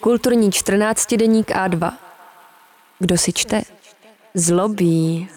Kulturní 0.00 0.52
14 0.52 1.14
deník 1.14 1.50
A2. 1.50 1.92
Kdo 2.98 3.18
si 3.18 3.32
čte? 3.32 3.62
Zlobí. 4.34 5.28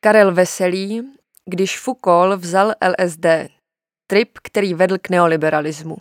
Karel 0.00 0.34
Veselý, 0.34 1.02
když 1.44 1.78
Foucault 1.78 2.40
vzal 2.40 2.74
LSD, 2.88 3.26
trip, 4.06 4.38
který 4.42 4.74
vedl 4.74 4.98
k 4.98 5.08
neoliberalismu. 5.08 5.96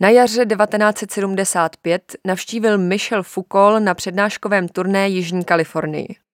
Na 0.00 0.08
jaře 0.08 0.46
1975 0.46 2.16
navštívil 2.24 2.78
Michel 2.78 3.22
Foucault 3.22 3.82
na 3.82 3.94
přednáškovém 3.94 4.68
turné 4.68 5.08
Jižní 5.08 5.44
Kalifornii. 5.44 6.25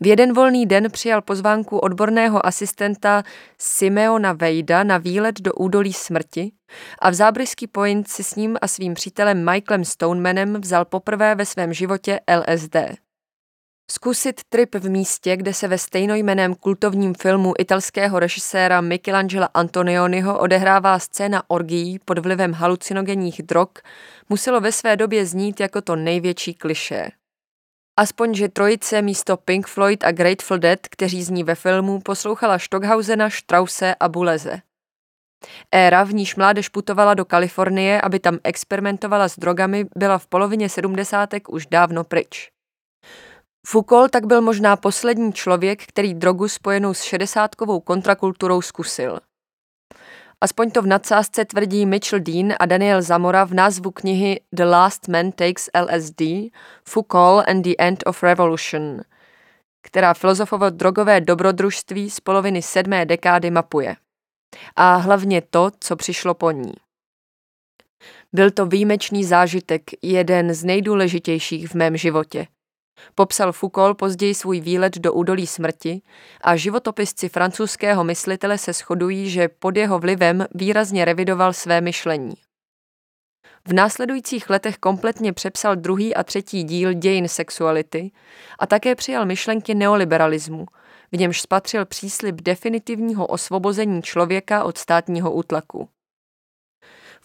V 0.00 0.06
jeden 0.06 0.34
volný 0.34 0.66
den 0.66 0.90
přijal 0.90 1.22
pozvánku 1.22 1.78
odborného 1.78 2.46
asistenta 2.46 3.22
Simeona 3.58 4.32
Vejda 4.32 4.84
na 4.84 4.98
výlet 4.98 5.40
do 5.40 5.52
údolí 5.52 5.92
smrti 5.92 6.52
a 6.98 7.10
v 7.10 7.14
zábrysky 7.14 7.66
Point 7.66 8.08
si 8.08 8.24
s 8.24 8.34
ním 8.34 8.56
a 8.62 8.68
svým 8.68 8.94
přítelem 8.94 9.44
Michaelem 9.50 9.84
Stonemanem 9.84 10.60
vzal 10.60 10.84
poprvé 10.84 11.34
ve 11.34 11.46
svém 11.46 11.72
životě 11.72 12.20
LSD. 12.36 12.76
Zkusit 13.90 14.40
trip 14.48 14.74
v 14.74 14.88
místě, 14.88 15.36
kde 15.36 15.54
se 15.54 15.68
ve 15.68 15.78
stejnojmeném 15.78 16.54
kultovním 16.54 17.14
filmu 17.14 17.54
italského 17.58 18.18
režiséra 18.18 18.80
Michelangela 18.80 19.48
Antonioniho 19.54 20.38
odehrává 20.38 20.98
scéna 20.98 21.42
orgií 21.48 21.98
pod 21.98 22.18
vlivem 22.18 22.52
halucinogenních 22.52 23.42
drog, 23.42 23.68
muselo 24.28 24.60
ve 24.60 24.72
své 24.72 24.96
době 24.96 25.26
znít 25.26 25.60
jako 25.60 25.80
to 25.80 25.96
největší 25.96 26.54
klišé. 26.54 27.08
Aspoň, 28.00 28.34
že 28.34 28.48
trojice 28.48 29.02
místo 29.02 29.36
Pink 29.36 29.66
Floyd 29.66 30.04
a 30.04 30.12
Grateful 30.12 30.58
Dead, 30.58 30.80
kteří 30.90 31.22
zní 31.22 31.44
ve 31.44 31.54
filmu, 31.54 32.00
poslouchala 32.00 32.58
Stockhausena, 32.58 33.30
Strause 33.30 33.94
a 33.94 34.08
Buleze. 34.08 34.60
Éra, 35.72 36.04
v 36.04 36.14
níž 36.14 36.36
mládež 36.36 36.68
putovala 36.68 37.14
do 37.14 37.24
Kalifornie, 37.24 38.00
aby 38.00 38.18
tam 38.18 38.38
experimentovala 38.44 39.28
s 39.28 39.38
drogami, 39.38 39.86
byla 39.96 40.18
v 40.18 40.26
polovině 40.26 40.68
sedmdesátek 40.68 41.48
už 41.48 41.66
dávno 41.66 42.04
pryč. 42.04 42.50
Foucault 43.66 44.10
tak 44.10 44.26
byl 44.26 44.40
možná 44.40 44.76
poslední 44.76 45.32
člověk, 45.32 45.86
který 45.86 46.14
drogu 46.14 46.48
spojenou 46.48 46.94
s 46.94 47.02
šedesátkovou 47.02 47.80
kontrakulturou 47.80 48.62
zkusil. 48.62 49.20
Aspoň 50.42 50.70
to 50.70 50.82
v 50.82 50.86
nadsázce 50.86 51.44
tvrdí 51.44 51.86
Mitchell 51.86 52.22
Dean 52.22 52.54
a 52.60 52.66
Daniel 52.66 53.02
Zamora 53.02 53.44
v 53.44 53.54
názvu 53.54 53.90
knihy 53.90 54.40
The 54.52 54.64
Last 54.64 55.08
Man 55.08 55.32
Takes 55.32 55.70
LSD, 55.74 56.22
Foucault 56.84 57.48
and 57.48 57.62
the 57.62 57.74
End 57.78 58.02
of 58.06 58.22
Revolution, 58.22 59.00
která 59.82 60.14
filozofovo 60.14 60.70
drogové 60.70 61.20
dobrodružství 61.20 62.10
z 62.10 62.20
poloviny 62.20 62.62
sedmé 62.62 63.06
dekády 63.06 63.50
mapuje. 63.50 63.96
A 64.76 64.96
hlavně 64.96 65.42
to, 65.50 65.70
co 65.80 65.96
přišlo 65.96 66.34
po 66.34 66.50
ní. 66.50 66.72
Byl 68.32 68.50
to 68.50 68.66
výjimečný 68.66 69.24
zážitek, 69.24 69.82
jeden 70.02 70.54
z 70.54 70.64
nejdůležitějších 70.64 71.68
v 71.68 71.74
mém 71.74 71.96
životě– 71.96 72.46
Popsal 73.14 73.52
Foucault 73.52 73.98
později 73.98 74.34
svůj 74.34 74.60
výlet 74.60 74.98
do 74.98 75.12
údolí 75.12 75.46
smrti 75.46 76.02
a 76.40 76.56
životopisci 76.56 77.28
francouzského 77.28 78.04
myslitele 78.04 78.58
se 78.58 78.72
shodují, 78.72 79.30
že 79.30 79.48
pod 79.48 79.76
jeho 79.76 79.98
vlivem 79.98 80.46
výrazně 80.54 81.04
revidoval 81.04 81.52
své 81.52 81.80
myšlení. 81.80 82.34
V 83.68 83.72
následujících 83.72 84.50
letech 84.50 84.78
kompletně 84.78 85.32
přepsal 85.32 85.76
druhý 85.76 86.14
a 86.14 86.22
třetí 86.22 86.64
díl 86.64 86.92
dějin 86.92 87.28
sexuality 87.28 88.10
a 88.58 88.66
také 88.66 88.94
přijal 88.94 89.26
myšlenky 89.26 89.74
neoliberalismu, 89.74 90.66
v 91.12 91.18
němž 91.18 91.40
spatřil 91.40 91.86
příslib 91.86 92.34
definitivního 92.34 93.26
osvobození 93.26 94.02
člověka 94.02 94.64
od 94.64 94.78
státního 94.78 95.32
útlaku. 95.32 95.88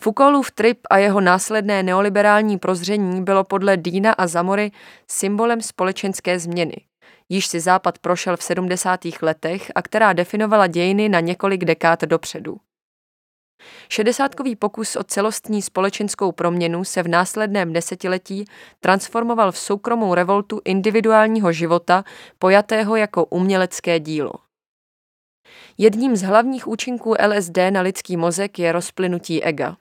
Foucaultův 0.06 0.52
trip 0.52 0.80
a 0.90 0.98
jeho 0.98 1.22
následné 1.22 1.84
neoliberální 1.84 2.58
prozření 2.58 3.24
bylo 3.24 3.44
podle 3.44 3.78
Dýna 3.78 4.14
a 4.14 4.28
Zamory 4.28 4.72
symbolem 5.08 5.62
společenské 5.62 6.40
změny, 6.40 6.76
již 7.30 7.48
si 7.48 7.60
Západ 7.60 8.00
prošel 8.00 8.38
v 8.38 8.44
70. 8.44 9.00
letech 9.22 9.72
a 9.76 9.82
která 9.82 10.14
definovala 10.14 10.68
dějiny 10.68 11.10
na 11.10 11.20
několik 11.20 11.66
dekád 11.66 12.02
dopředu. 12.02 12.58
Šedesátkový 13.90 14.56
pokus 14.56 14.96
o 14.96 15.04
celostní 15.04 15.62
společenskou 15.62 16.32
proměnu 16.32 16.84
se 16.84 17.04
v 17.04 17.08
následném 17.08 17.74
desetiletí 17.74 18.46
transformoval 18.80 19.52
v 19.52 19.58
soukromou 19.58 20.14
revoltu 20.14 20.62
individuálního 20.66 21.52
života, 21.52 22.04
pojatého 22.40 22.96
jako 22.96 23.26
umělecké 23.26 24.00
dílo. 24.00 24.32
Jedním 25.78 26.16
z 26.16 26.22
hlavních 26.22 26.68
účinků 26.68 27.16
LSD 27.28 27.58
na 27.70 27.82
lidský 27.82 28.18
mozek 28.18 28.60
je 28.60 28.72
rozplynutí 28.72 29.44
ega. 29.44 29.78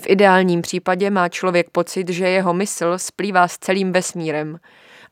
V 0.00 0.06
ideálním 0.06 0.62
případě 0.62 1.10
má 1.10 1.28
člověk 1.28 1.70
pocit, 1.70 2.08
že 2.08 2.28
jeho 2.28 2.54
mysl 2.54 2.98
splývá 2.98 3.48
s 3.48 3.58
celým 3.58 3.92
vesmírem 3.92 4.58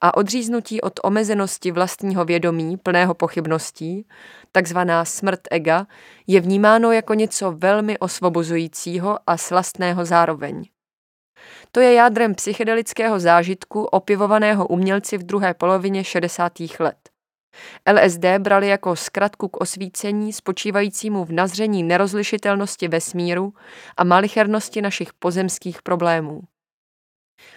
a 0.01 0.17
odříznutí 0.17 0.81
od 0.81 1.01
omezenosti 1.03 1.71
vlastního 1.71 2.25
vědomí 2.25 2.77
plného 2.77 3.15
pochybností, 3.15 4.07
takzvaná 4.53 5.05
smrt 5.05 5.41
ega, 5.51 5.87
je 6.27 6.41
vnímáno 6.41 6.93
jako 6.93 7.15
něco 7.15 7.53
velmi 7.53 7.99
osvobozujícího 7.99 9.19
a 9.27 9.37
slastného 9.37 10.05
zároveň. 10.05 10.65
To 11.73 11.81
je 11.81 11.95
jádrem 11.95 12.35
psychedelického 12.35 13.21
zážitku 13.21 13.85
opivovaného 13.85 14.67
umělci 14.67 15.19
v 15.19 15.23
druhé 15.23 15.55
polovině 15.55 16.05
60. 16.05 16.53
let. 16.81 17.18
LSD 17.93 18.25
brali 18.39 18.69
jako 18.69 18.97
zkratku 18.97 19.49
k 19.49 19.57
osvícení 19.57 20.33
spočívajícímu 20.33 21.25
v 21.25 21.33
nazření 21.33 21.83
nerozlišitelnosti 21.83 22.89
vesmíru 22.89 23.55
a 23.97 24.05
malichernosti 24.05 24.83
našich 24.83 25.13
pozemských 25.13 25.83
problémů. 25.83 26.41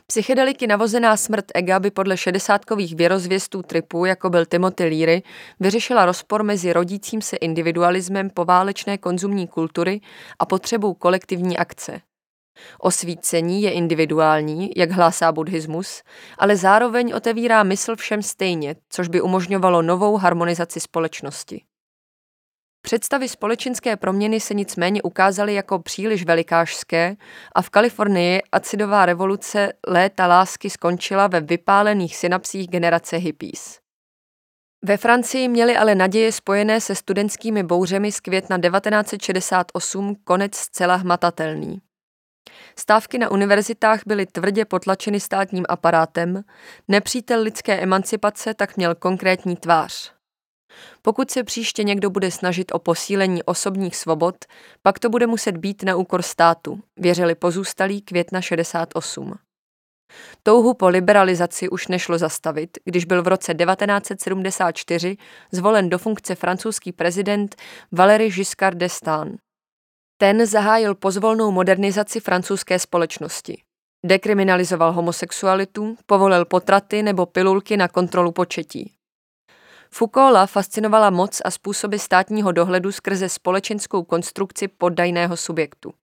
Psychedeliky 0.08 0.68
navozená 0.68 1.18
smrt 1.18 1.46
ega 1.56 1.80
by 1.80 1.92
podle 1.92 2.18
šedesátkových 2.18 2.96
věrozvěstů 2.96 3.62
tripu, 3.62 4.06
jako 4.06 4.30
byl 4.30 4.46
Timothy 4.46 4.84
Leary, 4.84 5.24
vyřešila 5.60 6.06
rozpor 6.06 6.44
mezi 6.44 6.74
rodícím 6.74 7.22
se 7.22 7.36
individualismem 7.36 8.30
poválečné 8.30 8.98
konzumní 8.98 9.48
kultury 9.48 10.02
a 10.40 10.46
potřebou 10.46 10.94
kolektivní 10.94 11.58
akce. 11.58 12.02
Osvícení 12.80 13.62
je 13.62 13.72
individuální, 13.72 14.72
jak 14.76 14.92
hlásá 14.92 15.32
buddhismus, 15.32 16.04
ale 16.38 16.56
zároveň 16.56 17.14
otevírá 17.16 17.64
mysl 17.64 17.96
všem 17.96 18.22
stejně, 18.22 18.76
což 18.90 19.08
by 19.08 19.22
umožňovalo 19.22 19.82
novou 19.82 20.18
harmonizaci 20.18 20.80
společnosti. 20.80 21.62
Představy 22.82 23.30
společenské 23.30 23.98
proměny 23.98 24.40
se 24.40 24.54
nicméně 24.54 25.02
ukázaly 25.02 25.54
jako 25.54 25.80
příliš 25.80 26.26
velikářské 26.26 27.16
a 27.56 27.62
v 27.62 27.70
Kalifornii 27.70 28.42
acidová 28.52 29.06
revoluce 29.06 29.74
léta 29.88 30.28
lásky 30.28 30.70
skončila 30.70 31.28
ve 31.28 31.42
vypálených 31.42 32.18
synapsích 32.18 32.68
generace 32.68 33.18
hippies. 33.18 33.80
Ve 34.86 34.98
Francii 34.98 35.48
měli 35.48 35.78
ale 35.78 35.96
naděje 35.96 36.32
spojené 36.32 36.82
se 36.82 36.96
studentskými 36.96 37.64
bouřemi 37.64 38.12
z 38.12 38.20
května 38.20 38.58
1968 38.58 40.16
konec 40.24 40.56
zcela 40.56 40.96
hmatatelný. 40.96 41.82
Stávky 42.80 43.18
na 43.18 43.32
univerzitách 43.32 44.02
byly 44.06 44.26
tvrdě 44.26 44.66
potlačeny 44.66 45.20
státním 45.20 45.66
aparátem, 45.70 46.44
nepřítel 46.88 47.42
lidské 47.42 47.80
emancipace 47.80 48.54
tak 48.54 48.78
měl 48.78 48.96
konkrétní 48.96 49.56
tvář. 49.56 50.14
Pokud 51.02 51.32
se 51.32 51.44
příště 51.44 51.84
někdo 51.84 52.10
bude 52.10 52.32
snažit 52.32 52.72
o 52.72 52.80
posílení 52.80 53.44
osobních 53.44 53.96
svobod, 53.96 54.36
pak 54.82 55.00
to 55.00 55.10
bude 55.10 55.28
muset 55.28 55.58
být 55.58 55.84
na 55.84 55.96
úkor 55.96 56.22
státu, 56.22 56.80
věřili 56.98 57.36
pozůstalí 57.36 58.02
května 58.02 58.42
68. 58.42 59.34
Touhu 60.44 60.74
po 60.74 60.90
liberalizaci 60.90 61.70
už 61.70 61.88
nešlo 61.88 62.18
zastavit, 62.18 62.78
když 62.86 63.06
byl 63.06 63.24
v 63.24 63.28
roce 63.28 63.54
1974 63.54 65.18
zvolen 65.52 65.90
do 65.90 65.98
funkce 65.98 66.36
francouzský 66.36 66.92
prezident 66.92 67.56
Valéry 67.92 68.30
Giscard 68.32 68.78
d'Estaing. 68.78 69.40
Ten 70.22 70.46
zahájil 70.46 70.96
pozvolnou 70.96 71.52
modernizaci 71.52 72.20
francouzské 72.20 72.80
společnosti. 72.80 73.62
Dekriminalizoval 74.06 74.92
homosexualitu, 74.92 75.98
povolil 76.06 76.46
potraty 76.46 77.04
nebo 77.04 77.26
pilulky 77.26 77.78
na 77.78 77.88
kontrolu 77.88 78.32
početí. 78.32 78.94
Foucaulta 79.92 80.46
fascinovala 80.46 81.10
moc 81.10 81.42
a 81.46 81.52
způsoby 81.52 81.98
státního 81.98 82.52
dohledu 82.52 82.92
skrze 82.92 83.30
společenskou 83.30 84.04
konstrukci 84.04 84.68
poddajného 84.68 85.38
subjektu. 85.38 85.94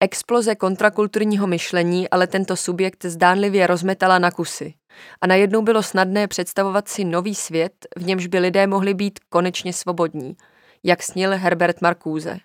Exploze 0.00 0.54
kontrakulturního 0.54 1.46
myšlení 1.46 2.10
ale 2.10 2.26
tento 2.26 2.56
subjekt 2.56 3.04
zdánlivě 3.04 3.66
rozmetala 3.66 4.18
na 4.18 4.30
kusy 4.30 4.74
a 5.20 5.26
najednou 5.26 5.62
bylo 5.62 5.82
snadné 5.82 6.28
představovat 6.28 6.88
si 6.88 7.04
nový 7.04 7.34
svět, 7.34 7.86
v 7.96 8.04
němž 8.04 8.26
by 8.26 8.38
lidé 8.38 8.66
mohli 8.66 8.94
být 8.94 9.18
konečně 9.28 9.72
svobodní, 9.72 10.36
jak 10.84 11.02
snil 11.02 11.30
Herbert 11.36 11.80
Marcuse. 11.80 12.38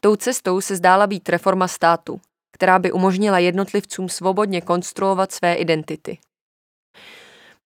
Tou 0.00 0.16
cestou 0.16 0.60
se 0.60 0.76
zdála 0.76 1.06
být 1.06 1.28
reforma 1.28 1.68
státu, 1.68 2.20
která 2.52 2.78
by 2.78 2.92
umožnila 2.92 3.38
jednotlivcům 3.38 4.08
svobodně 4.08 4.60
konstruovat 4.60 5.32
své 5.32 5.54
identity. 5.54 6.18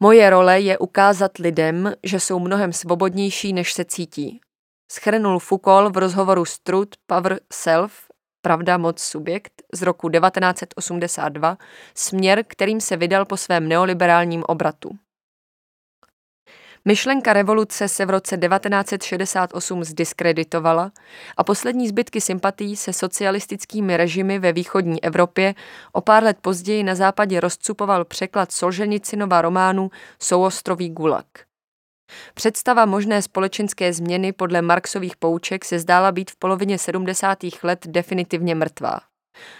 Moje 0.00 0.30
role 0.30 0.60
je 0.60 0.78
ukázat 0.78 1.38
lidem, 1.38 1.94
že 2.02 2.20
jsou 2.20 2.38
mnohem 2.38 2.72
svobodnější, 2.72 3.52
než 3.52 3.72
se 3.72 3.84
cítí. 3.84 4.40
schrnul 4.92 5.38
Foucault 5.38 5.94
v 5.94 5.98
rozhovoru 5.98 6.44
s 6.44 6.58
Truth 6.58 6.96
Power 7.06 7.40
Self, 7.52 8.12
Pravda 8.44 8.78
moc 8.78 9.02
subjekt 9.02 9.62
z 9.72 9.82
roku 9.82 10.08
1982, 10.08 11.58
směr, 11.94 12.44
kterým 12.48 12.80
se 12.80 12.96
vydal 12.96 13.24
po 13.24 13.36
svém 13.36 13.68
neoliberálním 13.68 14.44
obratu. 14.46 14.90
Myšlenka 16.84 17.32
revoluce 17.32 17.88
se 17.88 18.06
v 18.06 18.10
roce 18.10 18.38
1968 18.38 19.84
zdiskreditovala 19.84 20.92
a 21.36 21.44
poslední 21.44 21.88
zbytky 21.88 22.20
sympatí 22.20 22.76
se 22.76 22.92
socialistickými 22.92 23.96
režimy 23.96 24.38
ve 24.38 24.52
východní 24.52 25.04
Evropě 25.04 25.54
o 25.92 26.00
pár 26.00 26.22
let 26.22 26.36
později 26.40 26.82
na 26.82 26.94
západě 26.94 27.40
rozcupoval 27.40 28.04
překlad 28.04 28.52
Solženicinova 28.52 29.42
románu 29.42 29.90
Souostrový 30.22 30.90
gulag. 30.90 31.26
Představa 32.34 32.86
možné 32.86 33.22
společenské 33.22 33.92
změny 33.92 34.32
podle 34.32 34.62
Marxových 34.62 35.16
pouček 35.16 35.64
se 35.64 35.78
zdála 35.78 36.12
být 36.12 36.30
v 36.30 36.36
polovině 36.36 36.78
70. 36.78 37.38
let 37.62 37.86
definitivně 37.86 38.54
mrtvá. 38.54 39.11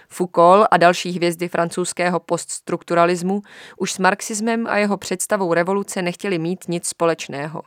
Foucault 0.09 0.69
a 0.71 0.77
další 0.77 1.11
hvězdy 1.11 1.49
francouzského 1.49 2.21
poststrukturalismu 2.21 3.43
už 3.77 3.93
s 3.93 3.99
marxismem 3.99 4.67
a 4.67 4.77
jeho 4.77 4.97
představou 4.97 5.55
revoluce 5.55 6.03
nechtěli 6.03 6.39
mít 6.39 6.69
nic 6.69 6.89
společného. 6.89 7.63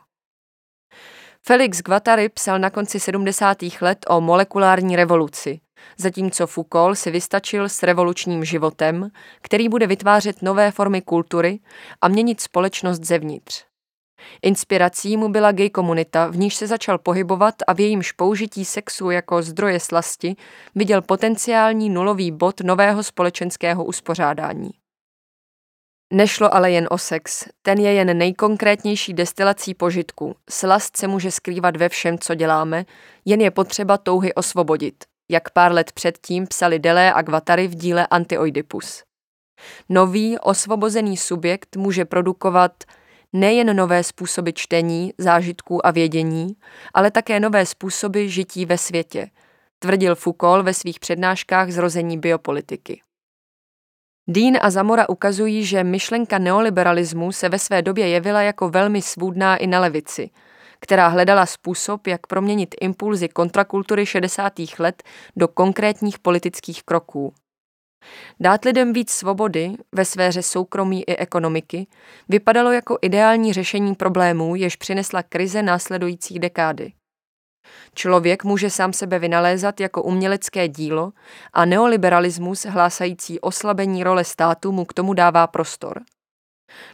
Felix 1.46 1.82
Guattari 1.82 2.28
psal 2.28 2.58
na 2.58 2.70
konci 2.70 3.00
70. 3.00 3.58
let 3.80 3.98
o 4.08 4.20
molekulární 4.20 4.96
revoluci, 4.96 5.60
zatímco 5.98 6.46
Foucault 6.46 6.98
si 6.98 7.10
vystačil 7.10 7.68
s 7.68 7.82
revolučním 7.82 8.44
životem, 8.44 9.10
který 9.42 9.68
bude 9.68 9.86
vytvářet 9.86 10.42
nové 10.42 10.70
formy 10.70 11.02
kultury 11.02 11.58
a 12.00 12.08
měnit 12.08 12.40
společnost 12.40 13.04
zevnitř. 13.04 13.64
Inspirací 14.42 15.16
mu 15.16 15.28
byla 15.28 15.52
gay 15.52 15.70
komunita, 15.70 16.26
v 16.26 16.36
níž 16.36 16.54
se 16.54 16.66
začal 16.66 16.98
pohybovat 16.98 17.54
a 17.66 17.72
v 17.72 17.80
jejímž 17.80 18.12
použití 18.12 18.64
sexu 18.64 19.10
jako 19.10 19.42
zdroje 19.42 19.80
slasti 19.80 20.36
viděl 20.74 21.02
potenciální 21.02 21.90
nulový 21.90 22.30
bod 22.30 22.60
nového 22.60 23.02
společenského 23.02 23.84
uspořádání. 23.84 24.70
Nešlo 26.12 26.54
ale 26.54 26.70
jen 26.70 26.86
o 26.90 26.98
sex, 26.98 27.48
ten 27.62 27.78
je 27.78 27.92
jen 27.92 28.18
nejkonkrétnější 28.18 29.14
destilací 29.14 29.74
požitku. 29.74 30.36
Slast 30.50 30.96
se 30.96 31.08
může 31.08 31.30
skrývat 31.30 31.76
ve 31.76 31.88
všem, 31.88 32.18
co 32.18 32.34
děláme, 32.34 32.84
jen 33.24 33.40
je 33.40 33.50
potřeba 33.50 33.98
touhy 33.98 34.34
osvobodit, 34.34 35.04
jak 35.30 35.50
pár 35.50 35.72
let 35.72 35.92
předtím 35.92 36.46
psali 36.46 36.78
Delé 36.78 37.12
a 37.12 37.22
Guattari 37.22 37.68
v 37.68 37.74
díle 37.74 38.06
Antioidipus. 38.06 39.02
Nový, 39.88 40.38
osvobozený 40.38 41.16
subjekt 41.16 41.76
může 41.76 42.04
produkovat 42.04 42.84
nejen 43.40 43.76
nové 43.76 44.04
způsoby 44.04 44.50
čtení, 44.54 45.12
zážitků 45.18 45.86
a 45.86 45.90
vědění, 45.90 46.56
ale 46.94 47.10
také 47.10 47.40
nové 47.40 47.66
způsoby 47.66 48.26
žití 48.26 48.66
ve 48.66 48.78
světě, 48.78 49.30
tvrdil 49.78 50.14
Foucault 50.14 50.64
ve 50.64 50.74
svých 50.74 51.00
přednáškách 51.00 51.70
zrození 51.70 52.18
biopolitiky. 52.18 53.00
Dean 54.28 54.54
a 54.60 54.70
Zamora 54.70 55.08
ukazují, 55.08 55.64
že 55.64 55.84
myšlenka 55.84 56.38
neoliberalismu 56.38 57.32
se 57.32 57.48
ve 57.48 57.58
své 57.58 57.82
době 57.82 58.08
jevila 58.08 58.42
jako 58.42 58.68
velmi 58.68 59.02
svůdná 59.02 59.56
i 59.56 59.66
na 59.66 59.80
levici, 59.80 60.30
která 60.80 61.08
hledala 61.08 61.46
způsob, 61.46 62.06
jak 62.06 62.26
proměnit 62.26 62.74
impulzy 62.80 63.28
kontrakultury 63.28 64.06
60. 64.06 64.52
let 64.78 65.02
do 65.36 65.48
konkrétních 65.48 66.18
politických 66.18 66.82
kroků. 66.82 67.34
Dát 68.40 68.64
lidem 68.64 68.92
víc 68.92 69.10
svobody 69.10 69.72
ve 69.92 70.04
sféře 70.04 70.42
soukromí 70.42 71.02
i 71.02 71.16
ekonomiky 71.16 71.86
vypadalo 72.28 72.72
jako 72.72 72.98
ideální 73.02 73.52
řešení 73.52 73.94
problémů, 73.94 74.56
jež 74.56 74.76
přinesla 74.76 75.22
krize 75.22 75.62
následujících 75.62 76.40
dekády. 76.40 76.92
Člověk 77.94 78.44
může 78.44 78.70
sám 78.70 78.92
sebe 78.92 79.18
vynalézat 79.18 79.80
jako 79.80 80.02
umělecké 80.02 80.68
dílo 80.68 81.12
a 81.52 81.64
neoliberalismus 81.64 82.64
hlásající 82.64 83.40
oslabení 83.40 84.04
role 84.04 84.24
státu 84.24 84.72
mu 84.72 84.84
k 84.84 84.94
tomu 84.94 85.14
dává 85.14 85.46
prostor. 85.46 86.02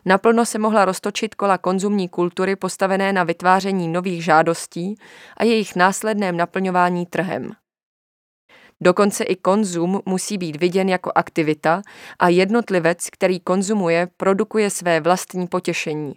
Naplno 0.05 0.47
se 0.47 0.59
mohla 0.59 0.85
roztočit 0.85 1.35
kola 1.35 1.59
konzumní 1.59 2.09
kultury 2.09 2.57
postavené 2.57 3.13
na 3.13 3.25
vytváření 3.25 3.89
nových 3.89 4.25
žádostí 4.25 4.95
a 5.37 5.45
jejich 5.45 5.77
následném 5.77 6.37
naplňování 6.37 7.07
trhem. 7.07 7.53
Dokonce 8.85 9.25
i 9.25 9.37
konzum 9.37 10.01
musí 10.07 10.39
být 10.39 10.57
viděn 10.57 10.89
jako 10.89 11.13
aktivita 11.15 11.83
a 12.19 12.29
jednotlivec, 12.29 13.11
který 13.11 13.41
konzumuje, 13.41 14.09
produkuje 14.17 14.71
své 14.71 15.01
vlastní 15.01 15.47
potěšení. 15.47 16.15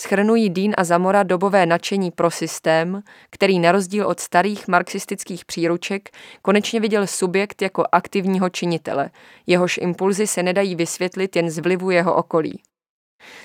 Schrnují 0.00 0.50
Dean 0.50 0.72
a 0.76 0.84
Zamora 0.84 1.22
dobové 1.22 1.66
nadšení 1.66 2.10
pro 2.10 2.30
systém, 2.30 3.02
který 3.30 3.58
na 3.58 3.72
rozdíl 3.72 4.06
od 4.06 4.20
starých 4.20 4.68
marxistických 4.68 5.44
příruček 5.44 6.10
konečně 6.42 6.80
viděl 6.80 7.06
subjekt 7.06 7.62
jako 7.62 7.84
aktivního 7.92 8.48
činitele, 8.48 9.10
jehož 9.46 9.78
impulzy 9.78 10.26
se 10.26 10.42
nedají 10.42 10.74
vysvětlit 10.74 11.36
jen 11.36 11.50
z 11.50 11.58
vlivu 11.58 11.90
jeho 11.90 12.14
okolí. 12.14 12.62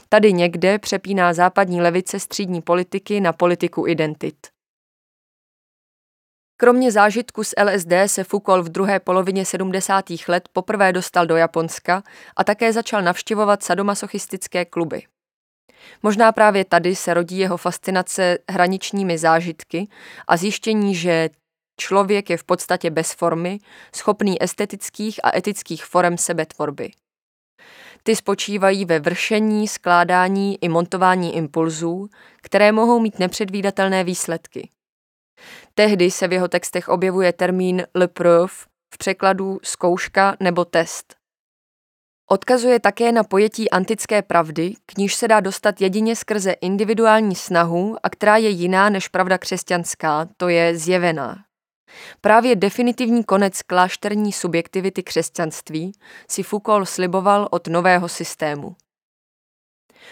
Tady 0.09 0.33
někde 0.33 0.79
přepíná 0.79 1.33
západní 1.33 1.81
levice 1.81 2.19
střídní 2.19 2.61
politiky 2.61 3.21
na 3.21 3.33
politiku 3.33 3.87
identit. 3.87 4.56
Kromě 6.59 6.91
zážitku 6.91 7.43
z 7.43 7.53
LSD 7.63 7.91
se 8.05 8.23
Foucault 8.23 8.65
v 8.65 8.69
druhé 8.69 8.99
polovině 8.99 9.45
70. 9.45 10.05
let 10.27 10.49
poprvé 10.53 10.93
dostal 10.93 11.25
do 11.25 11.35
Japonska 11.35 12.03
a 12.35 12.43
také 12.43 12.73
začal 12.73 13.01
navštěvovat 13.01 13.63
sadomasochistické 13.63 14.65
kluby. 14.65 15.03
Možná 16.03 16.31
právě 16.31 16.65
tady 16.65 16.95
se 16.95 17.13
rodí 17.13 17.37
jeho 17.37 17.57
fascinace 17.57 18.37
hraničními 18.49 19.17
zážitky 19.17 19.87
a 20.27 20.37
zjištění, 20.37 20.95
že 20.95 21.29
člověk 21.79 22.29
je 22.29 22.37
v 22.37 22.43
podstatě 22.43 22.89
bez 22.89 23.13
formy, 23.13 23.59
schopný 23.95 24.43
estetických 24.43 25.19
a 25.23 25.37
etických 25.37 25.85
forem 25.85 26.17
sebetvorby. 26.17 26.91
Ty 28.03 28.15
spočívají 28.15 28.85
ve 28.85 28.99
vršení, 28.99 29.67
skládání 29.67 30.63
i 30.63 30.69
montování 30.69 31.35
impulzů, 31.35 32.09
které 32.41 32.71
mohou 32.71 32.99
mít 32.99 33.19
nepředvídatelné 33.19 34.03
výsledky. 34.03 34.69
Tehdy 35.73 36.11
se 36.11 36.27
v 36.27 36.33
jeho 36.33 36.47
textech 36.47 36.89
objevuje 36.89 37.33
termín 37.33 37.83
le 37.95 38.07
v 38.89 38.97
překladu 38.97 39.59
zkouška 39.63 40.37
nebo 40.39 40.65
test. 40.65 41.15
Odkazuje 42.29 42.79
také 42.79 43.11
na 43.11 43.23
pojetí 43.23 43.69
antické 43.69 44.21
pravdy, 44.21 44.73
k 44.85 44.97
níž 44.97 45.15
se 45.15 45.27
dá 45.27 45.39
dostat 45.39 45.81
jedině 45.81 46.15
skrze 46.15 46.51
individuální 46.51 47.35
snahu 47.35 47.97
a 48.03 48.09
která 48.09 48.37
je 48.37 48.49
jiná 48.49 48.89
než 48.89 49.07
pravda 49.07 49.37
křesťanská, 49.37 50.27
to 50.37 50.49
je 50.49 50.77
zjevená. 50.77 51.37
Právě 52.21 52.55
definitivní 52.55 53.23
konec 53.23 53.61
klášterní 53.61 54.31
subjektivity 54.31 55.03
křesťanství 55.03 55.91
si 56.29 56.43
Foucault 56.43 56.89
sliboval 56.89 57.47
od 57.51 57.67
nového 57.67 58.09
systému. 58.09 58.75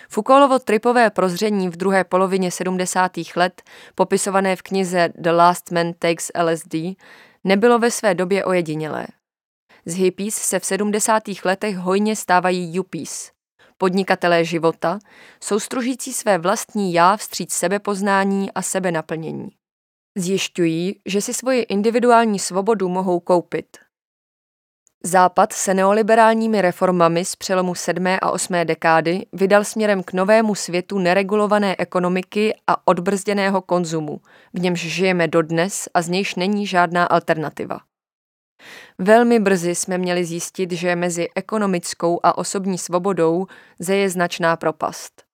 Foucaultovo 0.09 0.59
tripové 0.59 1.09
prozření 1.09 1.69
v 1.69 1.77
druhé 1.77 2.03
polovině 2.03 2.51
70. 2.51 3.11
let, 3.35 3.61
popisované 3.95 4.55
v 4.55 4.61
knize 4.61 5.09
The 5.15 5.31
Last 5.31 5.71
Man 5.71 5.93
Takes 5.99 6.31
LSD, 6.43 6.75
nebylo 7.43 7.79
ve 7.79 7.91
své 7.91 8.15
době 8.15 8.45
ojedinělé. 8.45 9.07
Z 9.85 9.95
hippies 9.95 10.35
se 10.35 10.59
v 10.59 10.65
70. 10.65 11.23
letech 11.45 11.77
hojně 11.77 12.15
stávají 12.15 12.75
yuppies, 12.75 13.31
podnikatelé 13.77 14.45
života, 14.45 14.99
soustružící 15.43 16.13
své 16.13 16.37
vlastní 16.37 16.93
já 16.93 17.17
vstříc 17.17 17.53
sebepoznání 17.53 18.51
a 18.51 18.61
sebenaplnění. 18.61 19.49
Zjišťují, 20.17 21.01
že 21.05 21.21
si 21.21 21.33
svoji 21.33 21.61
individuální 21.61 22.39
svobodu 22.39 22.89
mohou 22.89 23.19
koupit– 23.19 23.77
Západ 25.07 25.53
se 25.53 25.73
neoliberálními 25.73 26.61
reformami 26.61 27.25
z 27.25 27.35
přelomu 27.35 27.75
7. 27.75 28.07
a 28.21 28.31
8. 28.31 28.53
dekády 28.63 29.25
vydal 29.33 29.63
směrem 29.63 30.03
k 30.03 30.13
novému 30.13 30.55
světu 30.55 30.99
neregulované 30.99 31.75
ekonomiky 31.77 32.55
a 32.67 32.87
odbrzděného 32.87 33.61
konzumu, 33.61 34.21
v 34.53 34.59
němž 34.59 34.79
žijeme 34.79 35.27
dodnes 35.27 35.89
a 35.93 36.01
z 36.01 36.09
nějž 36.09 36.35
není 36.35 36.67
žádná 36.67 37.05
alternativa. 37.05 37.79
Velmi 38.97 39.39
brzy 39.39 39.75
jsme 39.75 39.97
měli 39.97 40.25
zjistit, 40.25 40.71
že 40.71 40.95
mezi 40.95 41.27
ekonomickou 41.35 42.19
a 42.23 42.37
osobní 42.37 42.77
svobodou 42.77 43.45
zeje 43.79 44.09
značná 44.09 44.55
propast. 44.55 45.24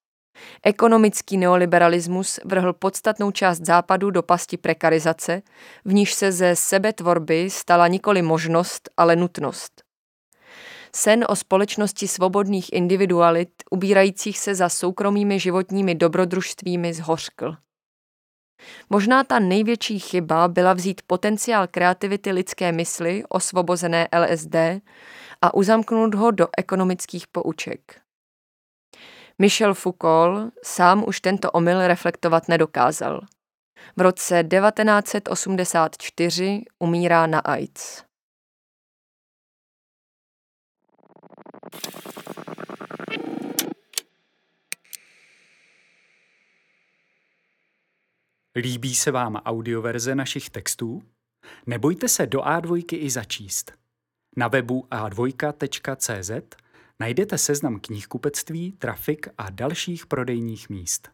Ekonomický 0.64 1.38
neoliberalismus 1.38 2.40
vrhl 2.46 2.74
podstatnou 2.74 3.32
část 3.32 3.66
západu 3.66 4.12
do 4.12 4.24
pasti 4.24 4.58
prekarizace, 4.58 5.42
v 5.86 5.94
níž 5.94 6.14
se 6.14 6.32
ze 6.32 6.56
sebetvorby 6.56 7.50
stala 7.50 7.88
nikoli 7.88 8.22
možnost, 8.22 8.90
ale 8.98 9.16
nutnost. 9.16 9.84
Sen 10.96 11.26
o 11.30 11.36
společnosti 11.36 12.08
svobodných 12.08 12.74
individualit, 12.74 13.50
ubírajících 13.72 14.40
se 14.40 14.56
za 14.56 14.70
soukromými 14.70 15.40
životními 15.40 15.96
dobrodružstvími, 15.96 16.94
zhořkl. 16.94 17.56
Možná 18.90 19.24
ta 19.24 19.40
největší 19.40 20.00
chyba 20.00 20.48
byla 20.48 20.74
vzít 20.74 21.02
potenciál 21.08 21.68
kreativity 21.68 22.32
lidské 22.32 22.72
mysli, 22.72 23.24
osvobozené 23.30 24.08
LSD, 24.20 24.56
a 25.42 25.54
uzamknout 25.54 26.16
ho 26.16 26.32
do 26.32 26.48
ekonomických 26.58 27.28
pouček. 27.28 28.02
Michel 29.42 29.74
Foucault 29.74 30.54
sám 30.64 31.04
už 31.08 31.22
tento 31.22 31.52
omyl 31.52 31.88
reflektovat 31.88 32.48
nedokázal. 32.48 33.22
V 33.98 34.02
roce 34.02 34.44
1984 34.44 36.62
umírá 36.80 37.28
na 37.28 37.40
AIDS. 37.40 38.04
Líbí 48.56 48.96
se 48.96 49.12
vám 49.12 49.36
audioverze 49.36 50.16
našich 50.16 50.50
textů? 50.50 51.04
Nebojte 51.66 52.08
se 52.08 52.26
do 52.26 52.40
A2 52.40 52.84
i 52.92 53.10
začíst. 53.10 53.72
Na 54.38 54.48
webu 54.48 54.88
a2.cz 54.92 56.61
najdete 57.02 57.38
seznam 57.38 57.80
knihkupectví, 57.80 58.72
trafik 58.72 59.28
a 59.38 59.50
dalších 59.50 60.06
prodejních 60.06 60.70
míst. 60.70 61.10